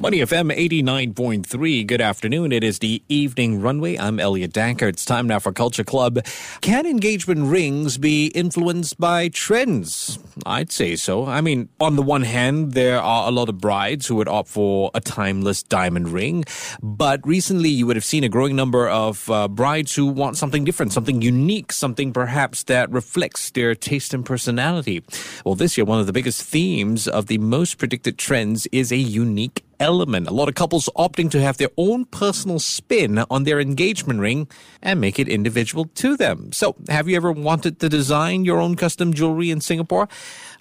[0.00, 1.84] Money FM 89.3.
[1.84, 2.52] Good afternoon.
[2.52, 3.98] It is the evening runway.
[3.98, 4.88] I'm Elliot Danker.
[4.88, 6.24] It's time now for Culture Club.
[6.60, 10.20] Can engagement rings be influenced by trends?
[10.46, 11.26] I'd say so.
[11.26, 14.48] I mean, on the one hand, there are a lot of brides who would opt
[14.48, 16.44] for a timeless diamond ring.
[16.80, 20.62] But recently, you would have seen a growing number of uh, brides who want something
[20.62, 25.02] different, something unique, something perhaps that reflects their taste and personality.
[25.44, 28.96] Well, this year, one of the biggest themes of the most predicted trends is a
[28.96, 30.28] unique element.
[30.28, 34.48] A lot of couples opting to have their own personal spin on their engagement ring
[34.82, 36.52] and make it individual to them.
[36.52, 40.08] So, have you ever wanted to design your own custom jewelry in Singapore?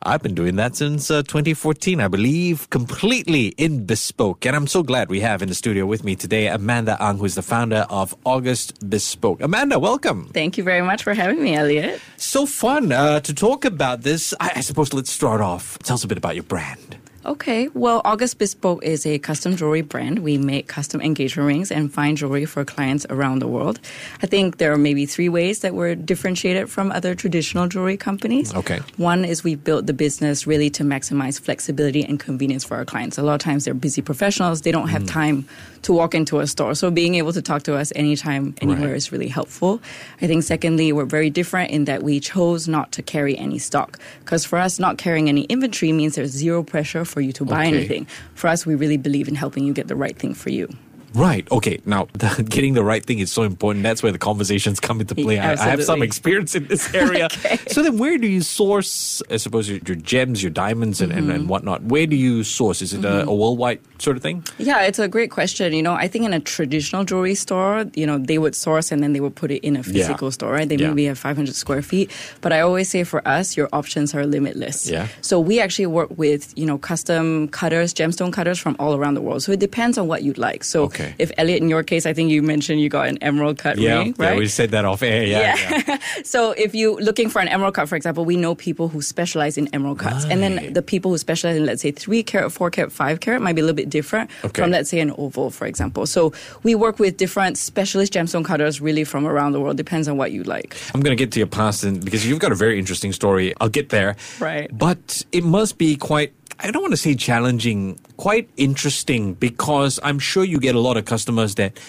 [0.03, 4.45] I've been doing that since uh, 2014, I believe, completely in bespoke.
[4.45, 7.36] And I'm so glad we have in the studio with me today Amanda Ang, who's
[7.36, 9.41] the founder of August Bespoke.
[9.41, 10.30] Amanda, welcome.
[10.33, 11.99] Thank you very much for having me, Elliot.
[12.17, 14.33] So fun uh, to talk about this.
[14.39, 15.80] I, I suppose let's start off.
[15.80, 16.97] Tell us a bit about your brand.
[17.28, 20.20] Okay, well, August Bespoke is a custom jewelry brand.
[20.20, 23.81] We make custom engagement rings and fine jewelry for clients around the world.
[24.23, 28.55] I think there are maybe three ways that we're differentiated from other traditional jewelry companies.
[28.55, 28.80] Okay.
[28.95, 33.17] One is we built the business really to maximize flexibility and convenience for our clients.
[33.17, 35.08] A lot of times they're busy professionals, they don't have Mm.
[35.11, 35.45] time
[35.81, 36.75] to walk into a store.
[36.75, 38.95] So being able to talk to us anytime, anywhere Right.
[38.98, 39.81] is really helpful.
[40.22, 44.00] I think secondly, we're very different in that we chose not to carry any stock.
[44.23, 47.66] Because for us, not carrying any inventory means there's zero pressure for you to buy
[47.66, 47.78] Okay.
[47.78, 48.06] anything.
[48.36, 50.68] For us, we really believe in helping you get the right thing for you.
[51.13, 51.50] Right.
[51.52, 51.80] Okay.
[51.86, 53.83] Now, the, getting the right thing is so important.
[53.83, 55.39] That's where the conversations come into play.
[55.39, 57.25] I, I have some experience in this area.
[57.31, 57.58] okay.
[57.67, 59.22] So then, where do you source?
[59.31, 61.31] I suppose your, your gems, your diamonds, and, and, Mm-hmm.
[61.36, 61.83] and whatnot.
[61.83, 62.81] Where do you source?
[62.81, 64.44] Is it a, a worldwide sort of thing?
[64.58, 65.73] Yeah, it's a great question.
[65.73, 69.03] You know, I think in a traditional jewelry store, you know, they would source and
[69.03, 70.67] then they would put it in a physical store, right?
[70.69, 70.89] They Yeah.
[70.89, 72.11] maybe have 500 square feet.
[72.42, 74.89] But I always say for us, your options are limitless.
[74.89, 75.08] Yeah.
[75.21, 79.21] So we actually work with, you know, custom cutters, gemstone cutters from all around the
[79.21, 79.43] world.
[79.43, 80.64] So it depends on what you'd like.
[80.64, 80.96] So Okay.
[81.17, 83.85] If Elliot, in your case, I think you mentioned you got an emerald cut ring,
[83.85, 84.13] yeah.
[84.17, 84.37] right?
[84.37, 85.23] We said that off air.
[85.23, 85.55] Yeah.
[85.58, 85.97] yeah.
[86.23, 89.58] so if you're looking for an emerald cut, for example, we know people who specialize
[89.58, 92.69] in emerald cuts, and then the people who specialize in, let's say, three carat, four
[92.69, 94.61] carat, five carat, might be a little bit different Okay.
[94.61, 96.05] from, let's say, an oval, for example.
[96.05, 99.77] So we work with different specialist gemstone cutters, really from around the world.
[99.77, 100.75] Depends on what you like.
[100.93, 103.53] I'm going to get to your past and, because you've got a very interesting story.
[103.59, 104.15] I'll get there.
[104.39, 104.69] Right.
[104.75, 110.19] But it must be quite, I don't want to say challenging, quite interesting because I'm
[110.19, 111.80] sure you get a lot of customers that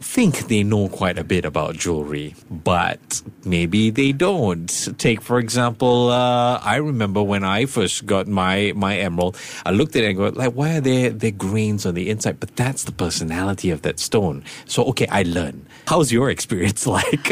[0.00, 4.66] think they know quite a bit about jewelry, but maybe they don't.
[4.98, 9.96] Take, for example, uh, I remember when I first got my, my emerald, I looked
[9.96, 12.40] at it and go, like, why are there, there grains on the inside?
[12.40, 14.44] But that's the personality of that stone.
[14.66, 15.66] So, okay, I learned.
[15.86, 17.28] How's your experience like?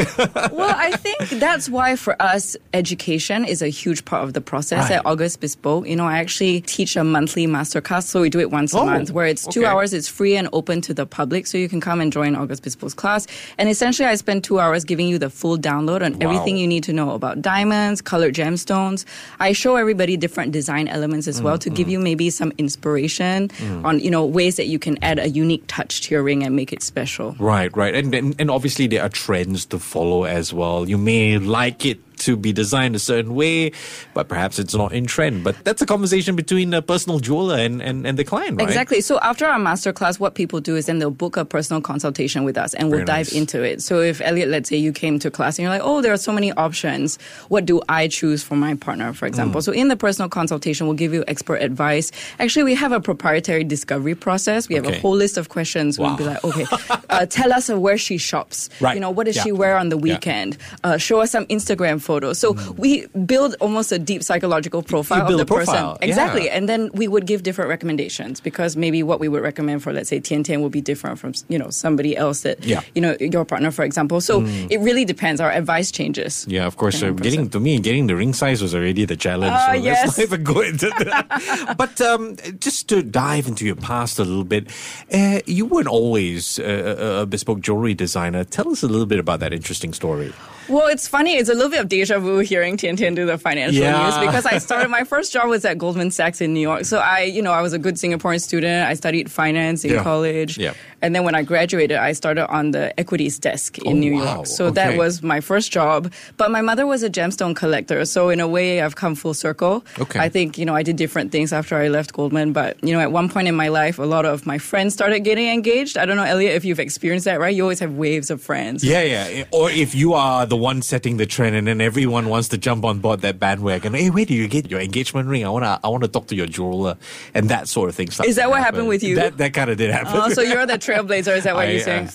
[0.51, 4.89] well, I think that's why for us, education is a huge part of the process
[4.89, 4.93] Right.
[4.99, 5.87] at August Bespoke.
[5.87, 8.85] You know, I actually teach a monthly masterclass, so we do it once Oh, a
[8.85, 9.69] month, where it's two okay.
[9.69, 12.54] hours, it's free and open to the public, so you can come and join August
[12.59, 13.27] Bespoke's class.
[13.57, 16.83] And essentially, I spend two hours giving you the full download on everything you need
[16.85, 19.05] to know about diamonds, colored gemstones.
[19.39, 23.49] I show everybody different design elements as well to Mm, give you maybe some inspiration
[23.83, 26.55] on, you know, ways that you can add a unique touch to your ring and
[26.55, 27.35] make it special.
[27.39, 27.93] Right, right.
[27.95, 30.87] And, and and obviously there are trends to follow as well.
[30.87, 33.71] You may like it to be designed a certain way,
[34.13, 35.43] but perhaps it's not in trend.
[35.43, 38.67] But that's a conversation between a personal jeweler and, and, and the client, right?
[38.67, 39.01] Exactly.
[39.01, 42.57] So after our masterclass, what people do is then they'll book a personal consultation with
[42.57, 43.33] us and we'll dive nice.
[43.33, 43.81] into it.
[43.81, 46.17] So if Elliot, let's say you came to class and you're like, oh, there are
[46.17, 47.17] so many options.
[47.49, 49.61] What do I choose for my partner, for example?
[49.61, 49.63] Mm.
[49.65, 52.11] So in the personal consultation, we'll give you expert advice.
[52.39, 54.67] Actually, we have a proprietary discovery process.
[54.69, 54.97] We have Okay.
[54.97, 55.97] a whole list of questions.
[55.97, 56.09] Wow.
[56.09, 56.65] We'll be like, okay,
[57.09, 58.69] uh, tell us where she shops.
[58.79, 58.93] Right.
[58.95, 59.43] You know, what does Yeah.
[59.43, 60.13] she wear on the Yeah.
[60.15, 60.57] weekend?
[60.83, 62.39] Uh, show us some Instagram photos.
[62.39, 66.09] So we build almost a deep psychological profile build of the a profile, person.
[66.09, 66.45] Exactly.
[66.45, 66.55] yeah.
[66.57, 70.09] And then we would give different recommendations because maybe what we would recommend for, let's
[70.09, 72.81] say, Tian Tian will be different from, you know, somebody else that, Yeah.
[72.93, 74.21] you know, your partner, for example.
[74.21, 75.41] So it really depends.
[75.41, 76.45] Our advice changes.
[76.47, 77.01] Yeah, of course.
[77.01, 79.53] Uh, getting to me, getting the ring size was already the challenge.
[79.55, 80.05] Ah, so yes.
[80.05, 81.75] Let's not even go into that.
[81.77, 84.69] but um, just to dive into your past a little bit,
[85.13, 88.43] uh, you weren't always uh, a, a bespoke jewelry designer.
[88.43, 90.33] Tell us a little bit about that interesting story.
[90.67, 91.35] Well, it's funny.
[91.35, 94.03] It's a little bit of deja vu hearing Tian Tian do the financial Yeah.
[94.05, 96.85] news because I started my first job was at Goldman Sachs in New York.
[96.85, 98.87] So I, you know, I was a good Singaporean student.
[98.87, 100.03] I studied finance in Yeah.
[100.03, 100.57] college.
[100.57, 100.73] Yeah.
[101.01, 104.35] And then when I graduated, I started on the equities desk in Oh, New wow.
[104.35, 104.47] York.
[104.47, 104.73] So Okay.
[104.75, 106.11] that was my first job.
[106.37, 108.03] But my mother was a gemstone collector.
[108.05, 109.85] So in a way, I've come full circle.
[109.99, 110.19] Okay.
[110.19, 112.53] I think, you know, I did different things after I left Goldman.
[112.53, 115.19] But, you know, at one point in my life, a lot of my friends started
[115.19, 115.97] getting engaged.
[115.97, 117.53] I don't know, Elliot, if you've experienced that, right?
[117.55, 118.83] You always have waves of friends.
[118.83, 119.43] Yeah, yeah.
[119.51, 122.85] Or if you are the one setting the trend and then everyone wants to jump
[122.85, 123.93] on board that bandwagon.
[123.93, 125.45] Hey, where do you get your engagement ring?
[125.45, 126.97] I wanna I wanna talk to your jeweler
[127.33, 128.07] and that sort of thing.
[128.25, 128.75] Is that what happen.
[128.75, 129.15] happened with you?
[129.15, 130.13] That that kind of did happen.
[130.15, 132.07] Oh, so you're the trailblazer, is that what I, you're saying?
[132.07, 132.11] uh,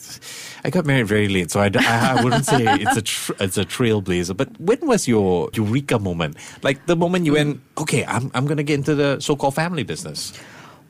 [0.64, 4.37] I got married very late, so I wouldn't say it's a tr- it's a trailblazer.
[4.37, 6.37] But when was your eureka moment?
[6.62, 10.32] Like the moment you went, okay, I'm I'm gonna get into the so-called family business.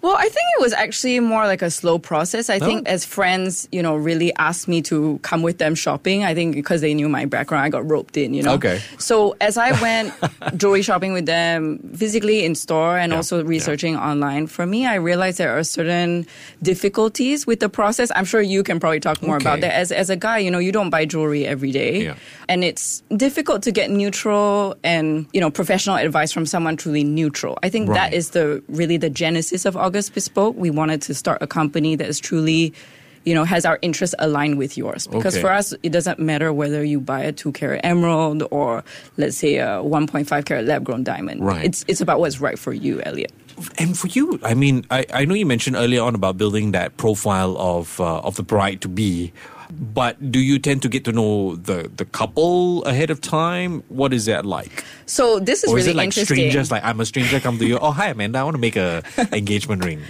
[0.02, 2.48] Well, I think it was actually more like a slow process.
[2.48, 2.92] I think Oh.
[2.92, 6.24] as friends, you know, really asked me to come with them shopping.
[6.24, 8.54] I think because they knew my background, I got roped in, you know.
[8.54, 8.80] Okay.
[8.98, 10.14] So as I went
[10.56, 13.48] jewelry shopping with them physically in store and Yeah, also yeah.
[13.48, 16.26] researching online, for me, I realized there are certain
[16.62, 18.10] difficulties with the process.
[18.14, 19.74] I'm sure you can probably talk more about that.
[19.74, 22.04] As, as a guy, you know, you don't buy jewelry every day.
[22.04, 22.14] Yeah.
[22.48, 27.58] And it's difficult to get neutral and, you know, professional advice from someone truly neutral.
[27.62, 28.14] I think that Right.
[28.14, 30.54] is the really the genesis of August Bespoke.
[30.56, 32.72] We wanted to start a company that is truly,
[33.24, 35.08] you know, has our interests aligned with yours.
[35.08, 35.42] Because Okay.
[35.42, 38.84] for us, it doesn't matter whether you buy a two carat emerald or
[39.16, 41.44] let's say a 1.5 carat lab grown diamond.
[41.44, 41.64] Right.
[41.64, 43.32] It's it's about what's right for you, Elliot.
[43.78, 46.96] And for you, I mean, I, I know you mentioned earlier on about building that
[46.96, 49.32] profile of uh, of the bride to be,
[49.70, 53.82] but do you tend to get to know the the couple ahead of time?
[53.88, 54.84] What is that like?
[55.06, 56.36] So this is or really is it like interesting.
[56.36, 56.70] strangers?
[56.70, 57.78] Like I'm a stranger, come to you.
[57.78, 58.38] Oh, hi, Amanda.
[58.38, 59.02] I want to make a
[59.32, 60.02] engagement ring.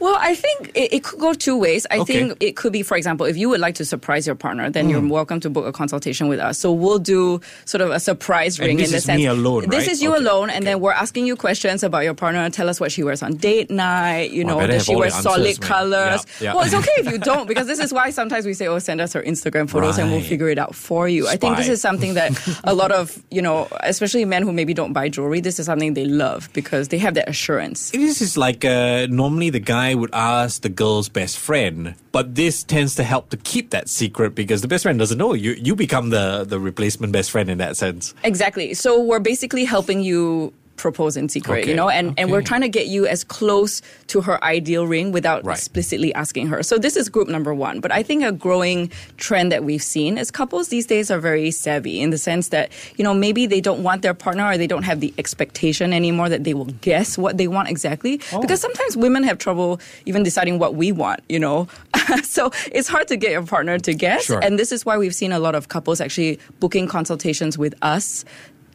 [0.00, 1.86] Well, I think it, it could go two ways.
[1.90, 2.12] I Okay.
[2.28, 4.88] think it could be, for example, if you would like to surprise your partner, then
[4.88, 6.58] you're welcome to book a consultation with us.
[6.58, 9.18] So we'll do sort of a surprise And ring this in the is sense.
[9.18, 9.88] me alone, This right?
[9.92, 10.18] is you Okay.
[10.24, 10.72] alone, and Okay.
[10.72, 12.48] then we're asking you questions about your partner.
[12.50, 14.30] Tell us what she wears on date night.
[14.30, 15.68] You Oh, I know, does she wear answers, solid man.
[15.68, 16.26] colors?
[16.40, 16.54] Yeah, yeah.
[16.54, 19.00] Well, it's okay if you don't, because this is why sometimes we say, "Oh, send
[19.00, 21.80] us her Instagram photos, and we'll figure it out for you." I think this is
[21.80, 22.30] something that
[22.64, 25.94] a lot of you know, especially men who maybe don't buy jewelry, this is something
[25.94, 27.90] they love because they have that assurance.
[27.90, 32.62] This is like uh, normally the guy would ask the girl's best friend, but this
[32.64, 35.34] tends to help to keep that secret because the best friend doesn't know.
[35.34, 38.14] You you become the the replacement best friend in that sense.
[38.24, 38.74] Exactly.
[38.74, 42.62] So we're basically helping you propose in secret, Okay, you know, and, and we're trying
[42.62, 45.56] to get you as close to her ideal ring without Right.
[45.58, 46.62] explicitly asking her.
[46.62, 47.80] So this is group number one.
[47.80, 51.50] But I think a growing trend that we've seen is couples these days are very
[51.50, 54.66] savvy in the sense that, you know, maybe they don't want their partner or they
[54.66, 58.20] don't have the expectation anymore that they will guess what they want exactly.
[58.32, 58.40] Oh.
[58.40, 61.68] Because sometimes women have trouble even deciding what we want, you know.
[62.22, 64.24] so it's hard to get your partner to guess.
[64.24, 64.42] Sure.
[64.42, 68.24] And this is why we've seen a lot of couples actually booking consultations with us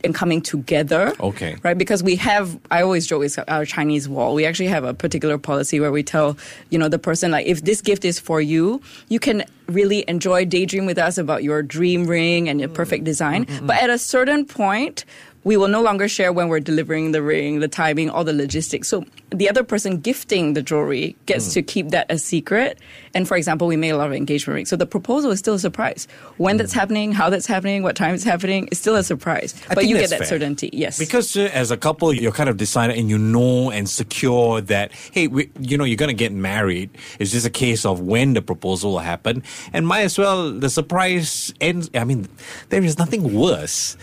[0.03, 1.13] and coming together.
[1.19, 1.55] Okay.
[1.63, 1.77] Right?
[1.77, 4.33] Because we have, I always joke, it's our Chinese wall.
[4.33, 6.37] We actually have a particular policy where we tell,
[6.69, 10.45] you know, the person, like, if this gift is for you, you can really enjoy
[10.45, 13.45] daydream with us about your dream ring and your perfect design.
[13.45, 13.67] Mm, mm, mm.
[13.67, 15.05] But at a certain point,
[15.43, 18.87] we will no longer share when we're delivering the ring, the timing, all the logistics.
[18.87, 22.79] So the other person gifting the jewelry gets to keep that a secret.
[23.13, 24.69] And for example, we made a lot of engagement rings.
[24.69, 26.07] So the proposal is still a surprise.
[26.37, 29.53] When that's happening, how that's happening, what time it's happening, it's still a surprise.
[29.69, 30.27] I but you get that fair.
[30.27, 30.69] certainty.
[30.71, 30.97] Yes.
[30.97, 34.91] Because uh, as a couple, you're kind of decided and you know and secure that,
[35.11, 36.89] hey, we, you know, you're going to get married.
[37.19, 39.43] It's just a case of when the proposal will happen.
[39.73, 41.89] And might as well, the surprise ends.
[41.93, 42.27] I mean,
[42.69, 43.97] there is nothing worse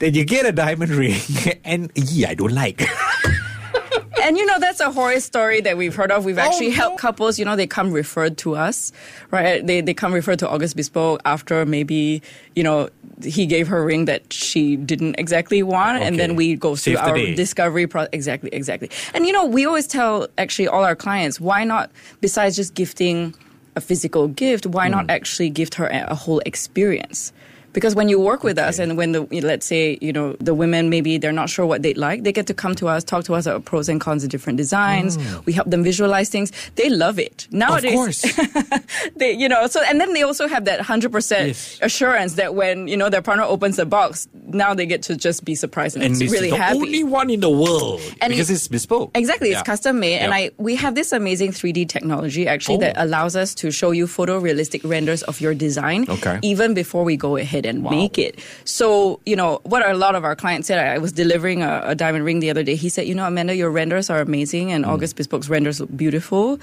[0.00, 1.20] than you get a diamond ring
[1.64, 2.82] and, yeah, I don't like.
[4.22, 6.24] and you know that's a horror story that we've heard of.
[6.24, 6.76] We've actually Oh, no.
[6.76, 7.38] helped couples.
[7.38, 8.92] You know, they come referred to us,
[9.30, 9.66] right?
[9.66, 12.22] They they come referred to August Bespoke after maybe
[12.54, 12.88] you know
[13.22, 16.96] he gave her a ring that she didn't exactly want, and then we go through
[16.96, 18.10] Save our discovery process.
[18.12, 18.90] Exactly, exactly.
[19.14, 23.34] And you know, we always tell actually all our clients, why not besides just gifting
[23.76, 25.10] a physical gift, why not Hmm.
[25.10, 27.32] actually gift her a, a whole experience?
[27.72, 30.90] Because when you work with us, and when the let's say you know the women
[30.90, 33.34] maybe they're not sure what they'd like, they get to come to us, talk to
[33.34, 35.16] us about pros and cons of different designs.
[35.18, 35.46] Mm.
[35.46, 36.52] We help them visualize things.
[36.76, 37.92] They love it nowadays.
[37.92, 38.22] Of course.
[39.16, 41.78] they you know so and then they also have that hundred percent Yes.
[41.82, 45.44] assurance that when you know their partner opens the box, now they get to just
[45.44, 46.76] be surprised and, and it's really the happy.
[46.78, 49.10] only one in the world And because it- it's bespoke.
[49.14, 49.58] Exactly, Yeah.
[49.60, 52.80] it's custom made, and I we have this amazing 3D technology actually Oh.
[52.80, 56.38] that allows us to show you photorealistic renders of your design, Okay.
[56.42, 58.38] even before we go ahead and make it.
[58.64, 60.78] So you know what a lot of our clients said.
[60.78, 62.74] I was delivering a, a diamond ring the other day.
[62.76, 64.74] He said, "You know, Amanda, your renders are amazing, Mm.
[64.74, 66.58] and August Bespoke's renders look beautiful,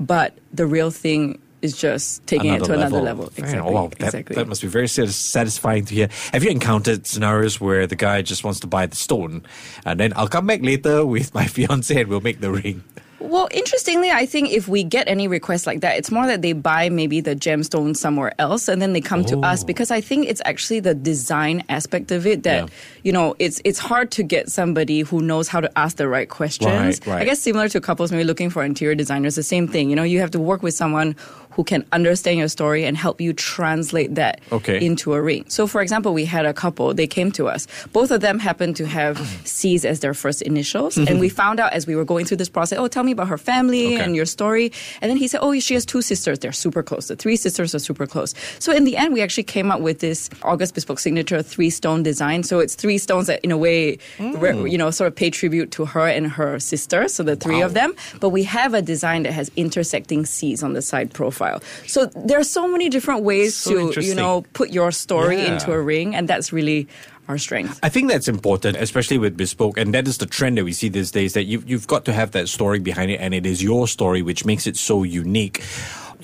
[0.00, 3.32] but the real thing." is just taking it to another level.
[3.36, 3.72] Exactly.
[3.72, 3.88] Wow.
[3.98, 4.36] that, exactly.
[4.36, 6.08] that must be very satisfying to hear.
[6.32, 9.42] Have you encountered scenarios where the guy just wants to buy the stone
[9.84, 12.84] and then I'll come back later with my fiance and we'll make the ring?
[13.20, 16.52] Well, interestingly, I think if we get any requests like that, it's more that they
[16.52, 19.24] buy maybe the gemstone somewhere else and then they come oh.
[19.24, 19.66] to us oh.
[19.66, 22.74] because I think it's actually the design aspect of it that, yeah.
[23.02, 26.28] you know, it's it's hard to get somebody who knows how to ask the right
[26.28, 27.00] questions.
[27.00, 27.22] Right, right.
[27.22, 29.90] I guess similar to couples maybe looking for interior designers, the same thing.
[29.90, 31.16] You know, you have to work with someone
[31.58, 34.78] who can understand your story and help you translate that okay.
[34.78, 35.44] into a ring.
[35.48, 37.66] So, for example, we had a couple, they came to us.
[37.92, 40.94] Both of them happened to have C's as their first initials.
[40.94, 41.08] Mm-hmm.
[41.08, 43.26] And we found out as we were going through this process, oh, tell me about
[43.26, 44.04] her family okay.
[44.04, 44.70] and your story.
[45.02, 46.38] And then he said, oh, she has two sisters.
[46.38, 47.08] They're super close.
[47.08, 48.36] The three sisters are super close.
[48.60, 52.04] So, in the end, we actually came up with this August Bespoke Signature three stone
[52.04, 52.44] design.
[52.44, 54.70] So, it's three stones that, in a way, mm.
[54.70, 57.08] you know, sort of pay tribute to her and her sister.
[57.08, 57.66] So, the three wow.
[57.66, 57.96] of them.
[58.20, 61.62] But we have a design that has intersecting C's on the side profile profile.
[61.86, 65.54] So there are so many different ways so to, you know, put your story yeah.
[65.54, 66.88] into a ring, and that's really
[67.28, 67.78] our strength.
[67.82, 70.88] I think that's important, especially with bespoke, and that is the trend that we see
[70.88, 71.34] these days.
[71.34, 74.22] That you've you've got to have that story behind it, and it is your story,
[74.22, 75.62] which makes it so unique.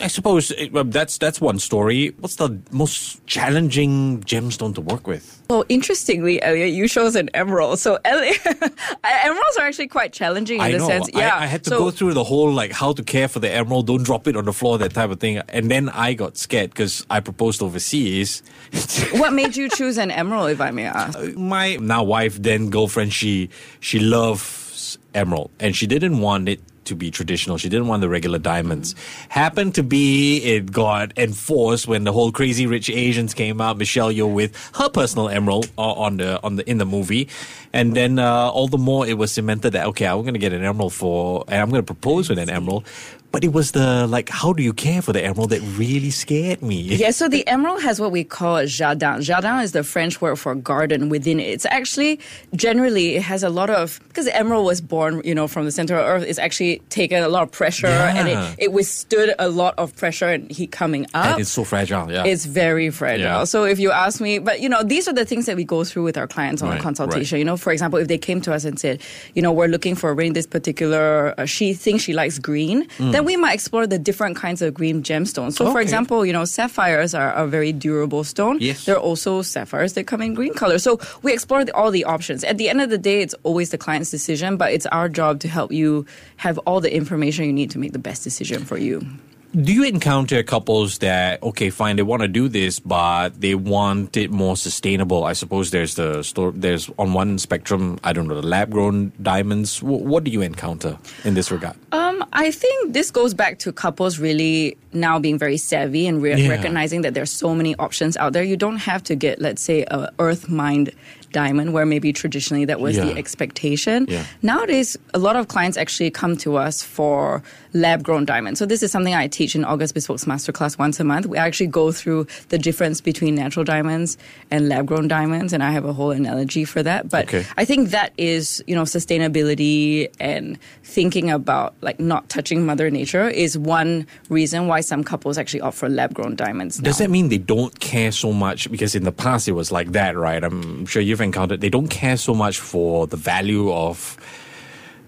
[0.00, 2.14] I suppose it, well, that's that's one story.
[2.18, 5.42] What's the most challenging gemstone to work with?
[5.48, 7.78] Well, interestingly, Elliot, you chose an emerald.
[7.78, 8.40] So Elliot,
[9.04, 10.86] emeralds are actually quite challenging in I the know.
[10.88, 11.10] sense.
[11.12, 13.38] Yeah, I, I had to so, go through the whole like how to care for
[13.38, 15.38] the emerald, don't drop it on the floor, that type of thing.
[15.48, 18.42] And then I got scared because I proposed overseas.
[19.12, 21.16] what made you choose an emerald, if I may ask?
[21.16, 26.60] Uh, my now wife, then girlfriend, she she loves emerald, and she didn't want it
[26.86, 27.58] to be traditional.
[27.58, 28.94] She didn't want the regular diamonds.
[29.28, 33.78] Happened to be it got enforced when the whole Crazy Rich Asians came out.
[33.78, 37.28] Michelle Yeoh with her personal emerald on the on the in the movie,
[37.72, 40.52] and then uh, all the more it was cemented that okay, I'm going to get
[40.52, 42.86] an emerald for, and I'm going to propose with an emerald.
[43.34, 46.62] But it was the like, how do you care for the emerald that really scared
[46.62, 46.94] me?
[47.04, 49.20] Yeah, so the emerald has what we call jardin.
[49.20, 51.48] Jardin is the French word for garden within it.
[51.48, 52.20] It's actually
[52.54, 55.72] generally it has a lot of because the emerald was born, you know, from the
[55.72, 56.24] center of Earth.
[56.28, 58.14] It's actually taken a lot of pressure yeah.
[58.14, 61.32] and it, it withstood a lot of pressure and heat coming up.
[61.32, 62.10] And it's so fragile.
[62.10, 63.24] Yeah, it's very fragile.
[63.24, 63.44] Yeah.
[63.44, 65.82] So if you ask me, but you know, these are the things that we go
[65.82, 67.36] through with our clients on right, a consultation.
[67.36, 67.40] Right.
[67.40, 69.02] You know, for example, if they came to us and said,
[69.34, 72.86] you know, we're looking for a ring this particular, uh, she thinks she likes green,
[72.98, 73.10] mm.
[73.10, 75.54] then we might explore the different kinds of green gemstones.
[75.54, 75.72] So, okay.
[75.72, 78.58] for example, you know, sapphires are a very durable stone.
[78.60, 78.84] Yes.
[78.84, 80.78] There are also sapphires that come in green color.
[80.78, 82.44] So we explore the, all the options.
[82.44, 85.40] At the end of the day, it's always the client's decision, but it's our job
[85.40, 88.78] to help you have all the information you need to make the best decision for
[88.78, 89.06] you
[89.54, 94.16] do you encounter couples that okay fine they want to do this but they want
[94.16, 98.34] it more sustainable i suppose there's the store there's on one spectrum i don't know
[98.34, 102.92] the lab grown diamonds w- what do you encounter in this regard um, i think
[102.92, 106.48] this goes back to couples really now being very savvy and re- yeah.
[106.48, 109.84] recognizing that there's so many options out there you don't have to get let's say
[109.90, 110.90] a earth mined
[111.34, 113.04] diamond, where maybe traditionally that was yeah.
[113.04, 114.06] the expectation.
[114.08, 114.24] Yeah.
[114.40, 117.42] Nowadays, a lot of clients actually come to us for
[117.74, 118.58] lab grown diamonds.
[118.58, 121.26] So this is something I teach in August Bespoke's masterclass once a month.
[121.26, 124.16] We actually go through the difference between natural diamonds
[124.50, 127.08] and lab grown diamonds, and I have a whole analogy for that.
[127.08, 127.44] But okay.
[127.56, 133.28] I think that is, you know, sustainability and thinking about like not touching Mother Nature
[133.28, 136.80] is one reason why some couples actually opt for lab grown diamonds.
[136.80, 136.86] Now.
[136.86, 138.70] Does that mean they don't care so much?
[138.70, 140.42] Because in the past it was like that, right?
[140.42, 144.16] I'm sure you've encountered they don't care so much for the value of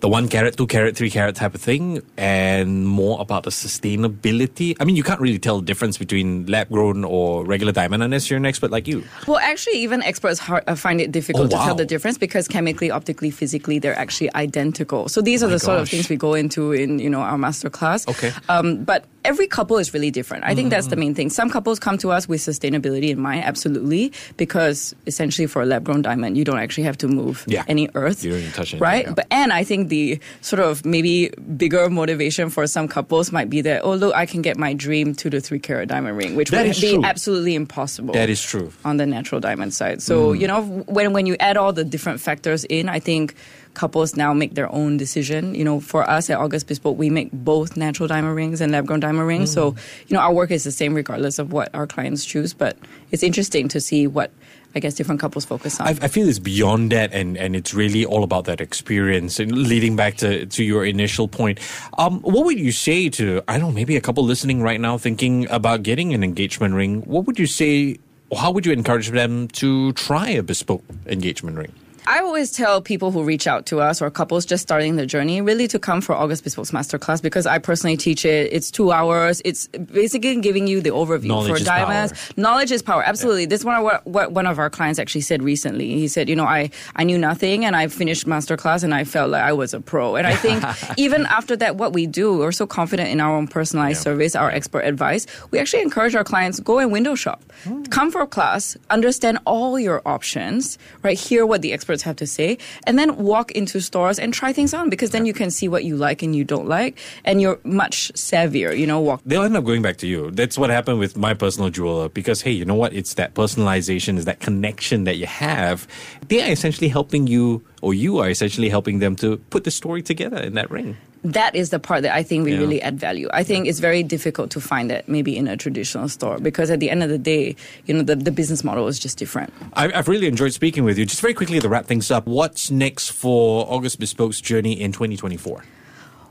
[0.00, 4.76] the one carat, two carat, three carat type of thing, and more about the sustainability.
[4.79, 8.29] I mean, you can't really tell the difference between lab grown or regular diamond unless
[8.29, 9.05] you're an expert like you.
[9.26, 11.62] Well, actually, even experts uh, find it difficult oh, wow.
[11.62, 15.09] to tell the difference because chemically, optically, physically, they're actually identical.
[15.09, 15.62] So these are the gosh.
[15.62, 18.07] sort of things we go into in you know our master class.
[18.09, 18.33] Okay.
[18.49, 20.45] Um, but every couple is really different.
[20.45, 20.71] I think mm-hmm.
[20.71, 21.30] that's the main thing.
[21.30, 25.85] Some couples come to us with sustainability in mind, absolutely, because essentially for a lab
[25.85, 27.64] grown diamond, you don't actually have to move yeah.
[27.68, 28.25] any earth.
[28.25, 28.80] You don't even touch anything.
[28.80, 29.06] Right?
[29.06, 29.12] Yeah.
[29.12, 33.61] But and I think the sort of maybe bigger motivation for some couples might be
[33.62, 36.50] that, oh look, I can get my dream two to three carat diamond ring, which
[36.50, 37.04] that would be true.
[37.04, 38.14] absolutely impossible.
[38.14, 38.73] That is true.
[38.85, 40.02] On the natural diamond side.
[40.02, 40.40] So, Mm.
[40.40, 43.35] you know, when when you add all the different factors in, I think
[43.76, 45.54] couples now make their own decision.
[45.54, 48.87] You know, for us at August Bespoke, we make both natural diamond rings and lab
[48.87, 49.52] grown diamond rings.
[49.52, 49.76] So, Mm.
[50.09, 52.52] you know, our work is the same regardless of what our clients choose.
[52.54, 52.76] But
[53.12, 54.33] it's interesting to see what
[54.75, 55.87] I guess different couples focus on.
[55.88, 59.40] I, I feel it's beyond that, and, and it's really all about that experience.
[59.40, 61.61] And leading back to, to your initial point,
[61.97, 64.99] um, what would you say to I don't know maybe a couple listening right now
[64.99, 67.00] thinking about getting an engagement ring?
[67.09, 67.97] What would you say?
[68.37, 71.73] How would you encourage them to try a bespoke engagement ring?
[72.08, 75.40] I always tell people who reach out to us or couples just starting their journey
[75.40, 78.52] really to come for August Bespoke's masterclass because I personally teach it.
[78.52, 79.42] It's two hours.
[79.44, 82.12] It's basically giving you the overview Knowledge for diamonds.
[82.12, 82.34] power.
[82.36, 83.02] Knowledge is power.
[83.04, 83.46] Absolutely.
[83.46, 85.94] This one what, what one of our clients actually said recently.
[85.98, 89.30] He said, you know, I, I knew nothing and I finished masterclass and I felt
[89.30, 90.14] like I was a pro.
[90.16, 90.62] And I think
[90.96, 94.02] even after that, what we do, we're so confident in our own personalized Yeah.
[94.12, 95.26] service, our expert advice.
[95.50, 97.90] We actually encourage our clients go and window shop, mm.
[97.90, 101.18] come for a class, understand all your options, right?
[101.18, 104.75] Hear what the experts have to say, and then walk into stores and try things
[104.75, 107.59] on because then you can see what you like and you don't like, and you're
[107.65, 108.76] much savvier.
[108.76, 109.23] You know, walk.
[109.25, 110.31] They'll end up going back to you.
[110.31, 112.93] That's what happened with my personal jeweler because, hey, you know what?
[112.93, 115.87] It's that personalization, is that connection that you have.
[116.29, 120.03] They are essentially helping you, or you are essentially helping them to put the story
[120.03, 120.97] together in that ring.
[121.33, 122.59] That is the part that I think we Yeah.
[122.59, 123.28] really add value.
[123.33, 126.80] I think it's very difficult to find that maybe in a traditional store because at
[126.80, 127.56] the end of the day,
[127.87, 129.52] you know, the, the business model is just different.
[129.75, 131.04] I, I've really enjoyed speaking with you.
[131.06, 135.64] Just very quickly to wrap things up, what's next for August Bespoke's journey in 2024?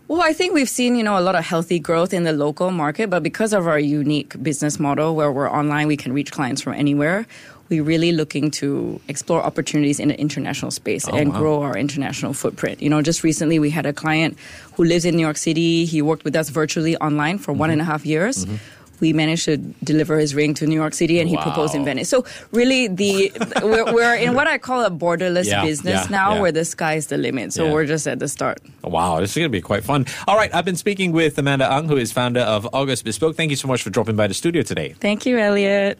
[0.08, 2.70] Well, I think we've seen, you know, a lot of healthy growth in the local
[2.70, 6.62] market, but because of our unique business model where we're online, we can reach clients
[6.62, 7.26] from anywhere.
[7.70, 11.40] We're really looking to explore opportunities in the international space oh, and wow.
[11.40, 12.82] grow our international footprint.
[12.82, 14.38] You know, just recently we had a client
[14.76, 15.86] who lives in New York City.
[15.86, 17.92] He worked with us virtually online for one and a mm-hmm.
[17.92, 18.46] half years.
[18.46, 18.56] Mm-hmm.
[19.00, 22.08] We managed to deliver his ring to New York City, and he proposed in Venice.
[22.08, 23.32] So really, the
[23.62, 26.42] we're, we're in what I call a borderless Yeah, business yeah, now, yeah.
[26.42, 27.52] where the sky's the limit.
[27.52, 28.60] So we're just at the start.
[28.84, 30.06] Wow, this is going to be quite fun.
[30.28, 33.36] All right, I've been speaking with Amanda Ang, who is founder of August Bespoke.
[33.36, 34.96] Thank you so much for dropping by the studio today.
[35.00, 36.00] Thank you, Elliot.